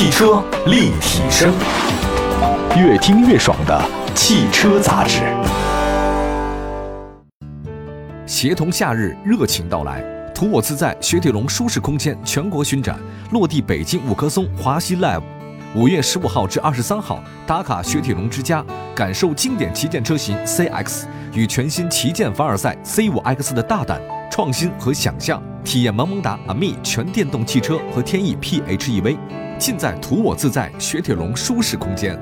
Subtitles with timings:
[0.00, 1.52] 汽车立体声，
[2.74, 5.20] 越听越爽的汽车杂志。
[8.24, 10.02] 协同夏日热情到来，
[10.34, 12.98] 图我自在雪铁龙舒适空间全国巡展
[13.32, 15.20] 落地北京五棵松华西 Live，
[15.76, 18.64] 五月十五号至二十三号，打卡雪铁龙之家，
[18.94, 21.02] 感受经典旗舰车型 CX
[21.34, 24.00] 与全新旗舰凡尔赛 C5X 的大胆
[24.32, 29.18] 创新和想象，体验萌萌哒 AMI 全电动汽车和天翼 PHEV，
[29.60, 32.18] 尽在图我自在雪铁龙舒适空间。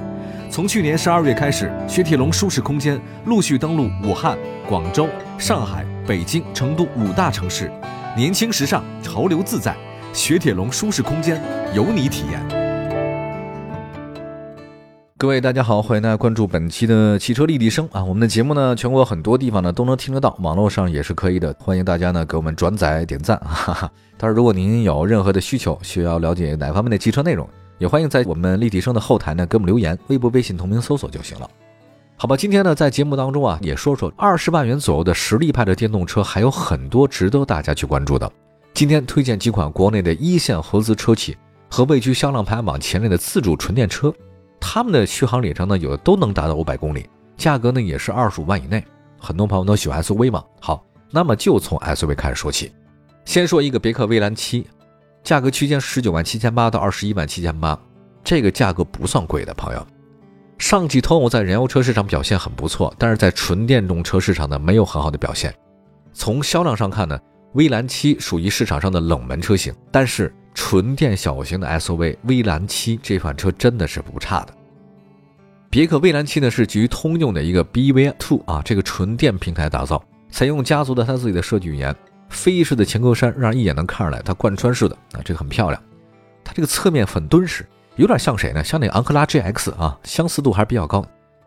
[0.51, 4.37] 从去年十二月开始，雪铁龙舒适空间陆续登陆武汉、
[4.69, 5.09] 广州、
[5.39, 7.71] 上海、北京、成都五大城市，
[8.17, 9.77] 年轻时尚，潮流自在，
[10.13, 11.41] 雪铁龙舒适空间
[11.73, 12.58] 由你体验。
[15.21, 18.05] 各位大家好，欢迎大家关注本期的汽车立体声啊！
[18.05, 21.53] 我们的节目呢，全国很多地方呢都能听得到，网络上也是可以的。
[21.59, 23.91] 欢迎大家呢给我们转载点赞，哈哈。
[24.17, 31.51] 但是如果您有任何的需求，需要了解哪方面的汽车内容，也欢迎在我们立体声的后台呢给我们留言，微博、微信同名搜索就行了。
[32.17, 38.31] 好吧，今天呢在节目当中啊，也说说二十万元左右的实力派的电动车，还有很多值得大家去关注的。
[38.73, 41.37] 今天推荐几款国内的一线合资车企
[41.69, 44.15] 和位居销量排行榜前列的自主纯电车。
[44.71, 48.85] 他们的续航里程呢，有的都能达到五百公里，价格呢也是二十五万以内。
[49.19, 52.71] 很多朋友都喜欢 SUV 嘛，好，那么就从 SUV 开始说起。
[53.25, 54.67] 先说一个别克威兰七，
[55.25, 57.81] 价格区间十九万七千八到二十一万七千八，
[58.23, 59.87] 这个价格不算贵的朋友。
[60.59, 65.55] 上汽通用在燃油车市场表现很不错，但是在纯电动车市场呢没有很好的表现。
[66.13, 67.19] 从销量上看呢，
[67.55, 70.31] 威兰七属于市场上的冷门车型，但是。
[70.55, 74.53] 纯电小型的 SUV 威兰七这款车真的是不差的。
[75.71, 81.95] 别克蔚蓝七呢是基于通用的一个 BV2 啊这个纯电平台打造，采用家族的它自己的设计语言，
[82.31, 85.83] 飞翼式的前格栅让人一眼能看出来它贯穿式的啊这个很漂亮。
[86.43, 88.65] 它这个侧面很敦实，有点像谁呢？
[88.65, 91.05] 像那个昂克拉 GX 啊，相似度还是比较高。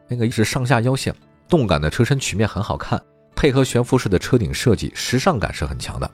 [0.07, 1.15] 那个是上下腰线，
[1.49, 3.01] 动感的车身曲面很好看，
[3.35, 6.09] 配合悬浮式的车顶设计，时尚感是很强的。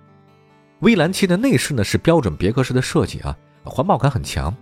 [0.80, 3.36] 蔚蓝七的内饰呢是标准别克式的设计啊，
[3.66, 4.56] 环保感很强，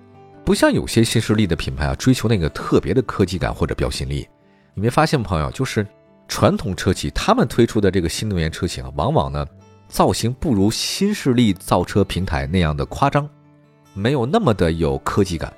[0.45, 4.28] 不像有些新势力的品牌啊追求那个特别的科技感或者标新立异。
[4.75, 5.85] 你没发现朋友，就是
[6.28, 9.44] 传统车企他们推出的这个新能源车型啊，往往呢
[9.88, 13.28] 造型不如新势力造车平台那样的夸张，
[13.95, 15.51] 没有那么的有科技感，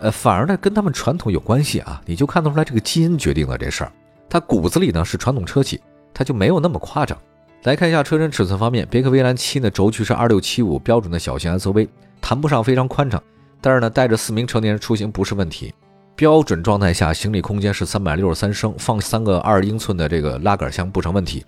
[0.00, 3.92] 呃，反而呢跟他们传统有关系啊，你就看得出来这个基因决定了这事儿，
[4.28, 5.80] 它骨子里呢是传统车企，
[6.12, 7.16] 它就没有那么夸张。
[7.62, 11.88] 来看一下车身尺寸方面，别克威兰七呢轴距是二六七五，标准的小型 SUV，
[12.20, 13.22] 谈不上非常宽敞，
[13.66, 15.74] 但是呢带着四名成年人出行不是问题。
[16.14, 21.44] 标准状态下行李空间是三百六十三升，放三个二英寸的这个拉杆箱不成问题。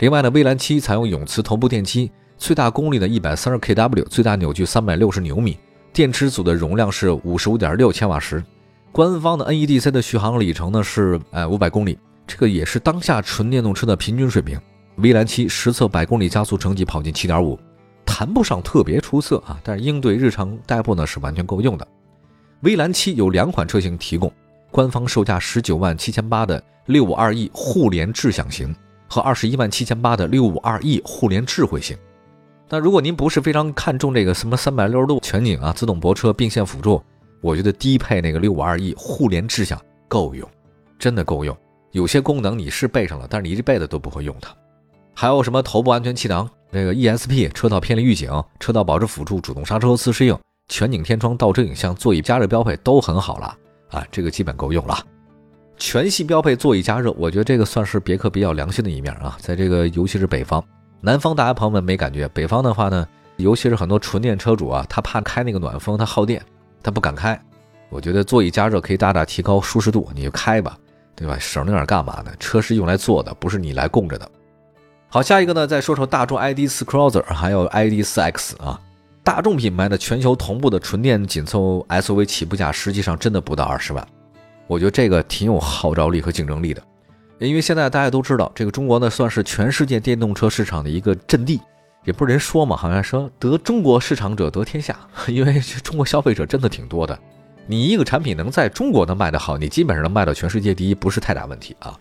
[0.00, 5.58] 另外呢，蔚蓝七采用永磁同步电机，最大功率呢一百三十 kW，最大扭矩三百六十牛米，
[5.94, 8.44] 电池组的容量是五十五点六千瓦时。
[8.92, 14.60] 官方的 NEDC 的续航里程呢是呃五百公里，这个也是当下纯电动车的平均水平。
[14.96, 17.58] 蔚蓝七实测百公里加速成绩跑进七点五，
[18.06, 21.86] 谈不上特别出色啊，但是应对日常代步呢是完全够用的。
[22.60, 24.32] 蔚蓝七有两款车型提供，
[24.70, 28.74] 官方售价十九万七千八的六五二 E 互联智享型
[29.08, 31.94] 和二十一万七千八的六五二 E 互联智慧型。
[32.68, 37.02] 那如果您不是非常看重这个什么三百六十度全景啊、自动泊车、并线辅助，
[37.40, 40.48] 我觉得低配那个六五二 E 互联智享够用，
[40.98, 41.56] 真的够用。
[41.92, 44.54] 有些功能你是备上了，但是你一辈子都不会用它。
[45.18, 50.38] 还有什么头部安全气囊、这个 ESP、车道偏离预警、车道保持辅助、主动刹车自适应、
[50.68, 53.56] 全景天窗、倒车影像、座椅加热标配都很好了
[53.88, 55.02] 啊，这个基本够用了。
[55.78, 59.38] 全系标配座椅加热，我觉得这个算是别克比较良心的一面啊。
[59.40, 60.62] 在这个尤其是北方、
[61.00, 62.28] 南方，大家朋友们没感觉。
[62.28, 66.44] 北方的话呢，尤其是很多纯电车主啊，他怕开那个暖风，他耗电，
[66.82, 67.40] 他不敢开。
[67.88, 70.76] 我觉得座椅加热可以大大提高舒适度，你就开吧，
[71.14, 71.38] 对吧？
[71.38, 72.30] 省那点干嘛呢？
[72.38, 74.30] 车是用来坐的，不是你来供着的。
[75.08, 78.80] 好，下一个呢，再说说大众 ID.4 Crosser，还有 ID.4X 啊。
[79.22, 84.06] 大众品牌的全球同步的纯电紧凑 SUV 起步价实际上真的不到二十万，
[84.66, 86.82] 我觉得这个挺有号召力和竞争力的。
[87.38, 91.60] 因为现在大家都知道，这个中国呢算是全世界电动车市场的一个阵地，
[92.04, 97.18] 也不是人说嘛，好像说得中国市场者得天下， 因为中国消费者真的挺多的。
[97.66, 101.98] 你一个产品能在中国能卖得好，你基本上能卖到全世界第一，不是太大问题啊。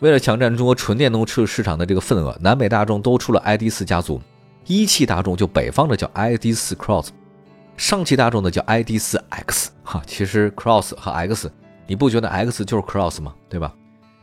[0.00, 4.20] 为了抢占中国纯电动车市场的这个份额，南北大众都出了 ID.4 家族，
[4.66, 7.08] 一汽大众就北方的叫 ID.4 Cross，
[7.76, 9.68] 上汽大众的叫 ID.4X。
[9.82, 11.50] 哈，其实 Cross 和 X，
[11.86, 13.34] 你不觉得 X 就是 Cross 吗？
[13.48, 13.72] 对吧？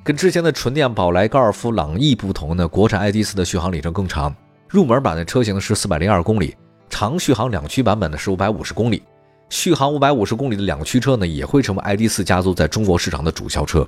[0.04, 4.36] 跟之前的纯电宝来、高尔夫、朗逸不同呢，国产 ID.4 的续航里程更长，
[4.68, 6.56] 入门版的车型是四百零二公里，
[6.90, 9.04] 长续航两驱版本的是五百五十公里。
[9.50, 13.88] 续航五百五十公里的两驱车呢，也会成为 ID.4 家族在中国市场的主销车。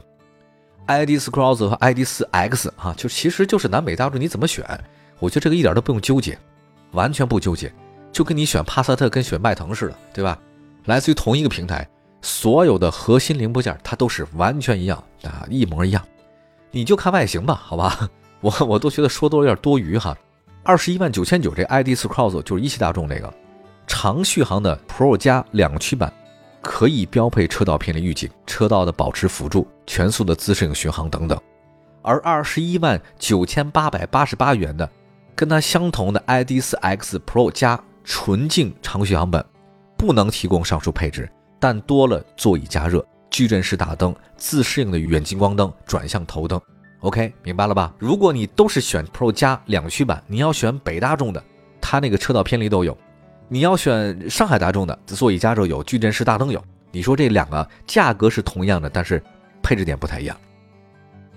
[0.88, 4.66] ID.4 Cross 和 ID.4 X 啊，就其实就是南北大众你怎么选？
[5.20, 6.38] 我觉得这个一点都不用纠结，
[6.92, 7.74] 完全不纠结，
[8.12, 10.38] 就跟你选帕萨特跟选迈腾似的，对吧？
[10.86, 11.88] 来自于同一个平台，
[12.22, 16.06] 所有的核心零部件它都是完全一样啊，一模一样。
[16.72, 18.10] 你就看外形吧，好吧？
[18.42, 20.18] 我我都觉得说多了有点多余哈。
[20.64, 23.34] 二十一万九千九，这 ID.4 Cross 就是一汽大众这个。
[23.86, 26.12] 长续航的 Pro 加两驱版
[26.64, 31.38] 可以标配车道偏离预警、车道的保持辅助、全速的自适应巡航等等，
[32.02, 34.90] 而二十一万九千八百八十八元的
[35.36, 39.46] 跟它相同的 ID.4X Pro 加纯净长续航版
[39.98, 41.30] 不能提供上述配置，
[41.60, 46.60] 但多了座椅加热、矩阵式大灯、自适应的远近光灯、转向头灯。
[47.02, 47.94] OK，明白了吧？
[48.00, 51.44] 如果你都是选 Pro 加两驱版，你要选北大众的，
[51.82, 52.98] 它那个车道偏离都有。
[53.48, 56.64] 你要选上海大众的座椅加热有，矩阵式大灯有。
[56.92, 59.22] 你说这两个价格是同样的，但是
[59.62, 60.38] 配置点不太一样。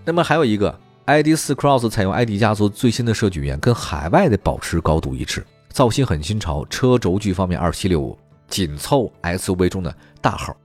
[0.04, 6.64] 那么还有一个 ID.4 Cross 采用 ID 家族最新的设计语言，跟海外的保持高度一致，造型很新潮。
[6.66, 8.18] 车轴距方面二七六五，
[8.48, 10.56] 紧凑 SUV 中的大号。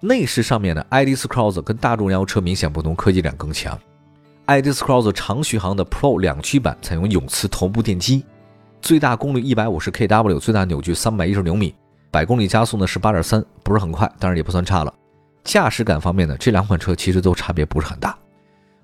[0.00, 3.78] 内饰上面呢，ID.4 Cross 跟大众燃油车明显不同，科技感更强。
[4.46, 8.24] ID.4 Cross 长续航的 Pro 两驱版采用永磁同步电机。
[8.80, 11.74] 最大功率一百五十 kW，最大扭矩三百一十牛米，
[12.10, 14.92] 百公里加速呢是八点三，不是很快，但是也不算差了。
[15.44, 18.16] 驾驶感方面呢，这两款车其实都差别不是很大。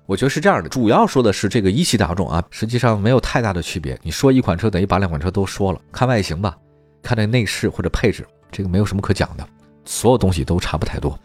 [0.05, 3.99] 我觉得是这样的，主要说的是这个一汽大众啊，实际上没有太大的区别。
[4.01, 6.55] 你说一款车等于把两款车都说了，看外形吧，
[7.03, 9.45] 看这内饰或者配置，这个没有什么可讲的，
[9.83, 11.19] 所有东西都差不太多。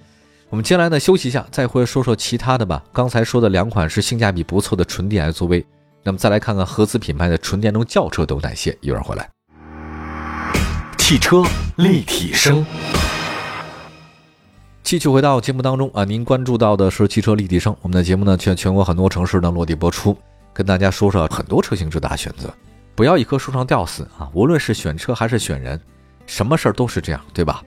[0.50, 2.82] 我们接下来呢休息一下，再回来说说其他的吧。
[2.92, 5.64] 刚才说的两款是性价比不错的纯电 SUV。
[6.04, 8.76] 那么再来看看合资品牌的纯电动轿车都有哪些？
[8.81, 9.31] 一会儿回来。
[10.99, 11.44] 汽车
[11.76, 12.66] 立体声，
[14.82, 17.76] 继续回到节目当中啊，您关注到的是汽车立体声。
[17.82, 20.16] 我们的节目呢，全全国很多城市呢落地播出，
[20.52, 22.52] 跟大家说说很多车型之大选择，
[22.94, 24.28] 不要一棵树上吊死啊！
[24.32, 25.81] 无论是选车还是选人，
[26.26, 27.62] 什么事儿都是这样，对吧？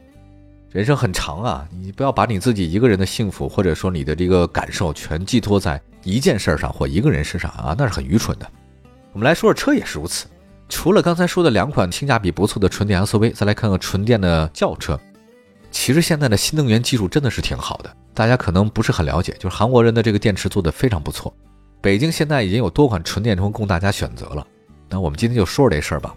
[0.72, 5.82] 人生很长啊，你不要把你自己一个人的幸福或者说你的这个感受全寄托在。
[6.06, 8.50] 一件事上或一个人身上啊，那是很愚蠢的。
[9.12, 10.28] 我们来说说车也是如此。
[10.70, 15.00] 除了刚才说的两款性价比不错的纯电 SUV，再来看看纯电的轿车。
[15.72, 21.36] 其实现在的新能源技术真的是挺好的，大家可能不是很了解，就是韩国人的这个电池做的非常不错。
[21.82, 24.46] 北京现在已经有多款纯电车供大家选择了。
[24.90, 26.16] 那我们今天就说说这事儿吧。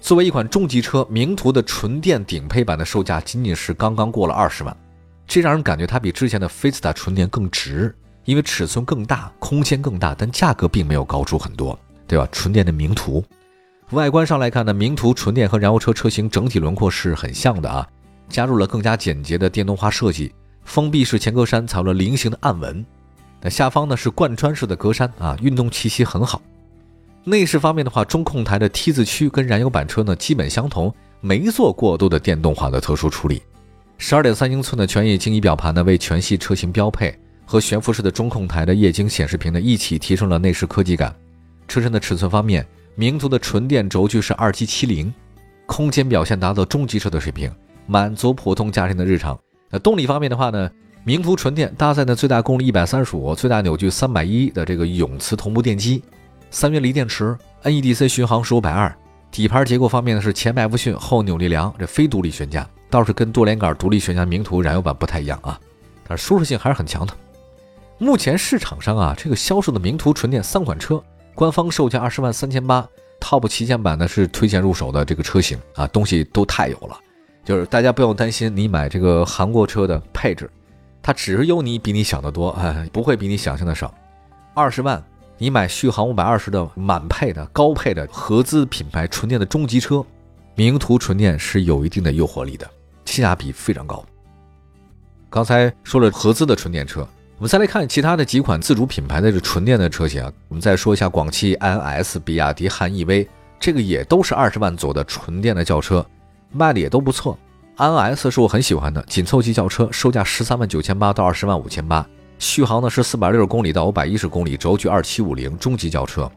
[0.00, 4.76] 作为一款中级车，名图的纯电顶配版的售价仅仅是刚刚过了二十万，
[5.26, 7.92] 这让人感觉它比之前的菲斯塔纯电更值。
[8.28, 12.28] 因为尺寸更大，空间更大，但价格并没有高出很多，对吧？
[12.30, 13.24] 纯电的名图，
[13.92, 17.88] 外观上来看呢，名图纯电和燃油车车型整体轮廓是很像的啊，
[18.28, 20.30] 加入了更加简洁的电动化设计，
[20.66, 22.84] 封闭式前格栅采用了菱形的暗纹，
[23.40, 26.42] 那下方呢是贯穿式的格栅啊，运动气息很好。
[27.24, 33.40] 内饰方面的话，中控台的 T 字区跟燃油版车呢基本相同，没做过多的电动化的特殊处理。
[33.96, 37.18] 十二点三英寸的全液晶仪表盘呢为全系车型标配。
[37.50, 41.14] 和悬浮式的中控台的液晶显示屏呢一起提升了内饰科技感。
[41.66, 45.10] 车身的尺寸方面，名图的纯电轴距是二七七零，
[45.64, 47.50] 空间表现达到中级车的水平，
[47.86, 49.38] 满足普通家庭的日常。
[49.70, 50.70] 那动力方面的话呢，
[51.04, 56.02] 名图纯电搭载的最大功率一百三十五，最大扭矩三百一的这个永磁同步电机，
[56.50, 58.94] 三元锂电池，NEDC 巡航十五百二。
[59.30, 65.58] 底盘结构方面呢是前麦弗逊后扭力梁，这非独立悬架，倒是跟多连杆独立悬架名图燃油版不太一样啊，
[66.06, 67.14] 但是舒适性还是很强的。
[68.00, 71.02] 目前市场上啊，这个销售的名图纯电三款车，
[71.34, 72.88] 官方售价二十万三千八
[73.20, 76.96] ，Top 旗舰版呢是推荐入手的这个车型啊，东西都太有了，
[77.44, 80.48] 就是大家不用担心你买这个韩国车的配置，
[81.02, 83.92] 它只是有你比你想的多，哎，不会比你想象的少。
[84.54, 85.02] 二十万
[85.36, 90.06] 你买续航五百二十的满配的高配的合资品牌纯电的中级车，
[90.54, 92.70] 名图纯电是有一定的诱惑力的，
[93.06, 94.04] 性价比非常高。
[95.28, 97.04] 刚才说了合资的纯电车。
[97.38, 103.28] 我们再来看其他的几款自主品牌的这纯电的车型啊，我们再说一下广汽 iNS、比亚迪汉 EV，
[103.60, 106.04] 这个也都是二十万左右的纯电的轿车，
[106.50, 107.38] 卖的也都不错。
[107.76, 112.04] iNS 是我很喜欢的紧凑级轿车，售价十三万九千八到二十万五千八，
[112.40, 116.28] 续航呢是四百六十公里到五百一十公里，轴距二七五零，中级轿车，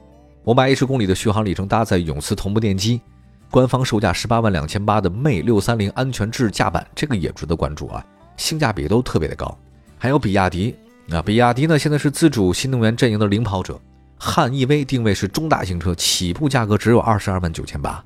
[0.44, 3.02] 五百一十公里的续航里程搭载永磁同步电机，
[3.50, 8.06] 官方售价十八万两千八的魅六三零安全智驾版，这个也值得关注啊，
[8.38, 9.58] 性价比都特别的高。
[9.98, 10.76] 还有比亚迪。
[11.08, 11.78] 那比亚迪呢？
[11.78, 13.80] 现在是自主新能源阵营的领跑者，
[14.18, 18.04] 汉 EV 定位是中大型车，起步价格只有二十二万九千八，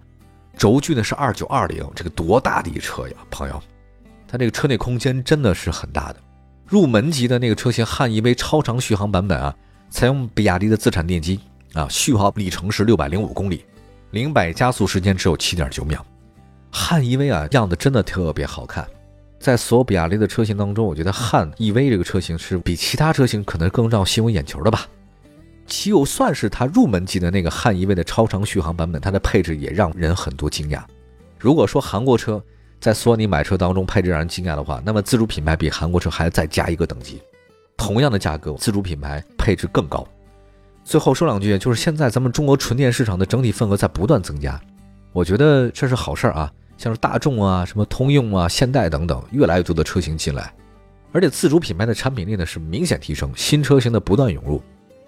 [0.57, 3.61] 轴距呢是二九二零，这个多大的一车呀，朋友！
[4.27, 6.19] 它这个车内空间真的是很大的。
[6.65, 9.55] 入门级的那个车型汉 EV 超长续航版本啊，
[9.91, 11.39] 采用比亚迪的自产电机
[11.73, 13.63] 啊，续航里程是六百零五公里，
[14.09, 16.03] 零百加速时间只有七点九秒。
[16.71, 18.83] 汉 EV 啊，样子真的特别好看。
[19.39, 24.87] 在所有比亚迪的车型当中，我觉得汉 EV 这个车型是比其他车型可能更让我吸引眼球的吧。
[25.67, 30.81] 就算是它入门级的那个汉 EV 的超长续航版本，它的配置也让人很多惊讶。
[31.39, 32.41] 如果说韩国车
[32.79, 37.21] 在索尼买车当中配置让人惊讶的话，那么自主品牌比韩国车还要再加一个等级。
[37.77, 40.07] 同样的价格，自主品牌配置更高。
[40.83, 44.59] 最后说两句，就是现在咱们中国纯电市场的整体份额在不断增加，
[45.11, 46.51] 我觉得这是好事儿啊。
[46.77, 50.53] 像是大众啊、什么通用啊、现代等等，越来越多的车型进来，
[51.11, 54.61] 而且自主品牌的产品力呢是明显提升，新车型的不断涌入。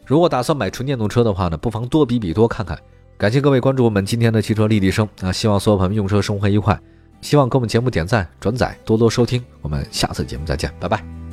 [0.05, 2.77] 如果打算买纯电动车的话呢，不妨多比比多看看。
[3.17, 6.79] 感谢各位关注我们今天的汽车立体声啊，希望所有朋友用车生活愉快，
[7.19, 9.43] 希望给我们节目点赞转载，多多收听。
[9.61, 11.26] 我们下次节目再见，拜拜。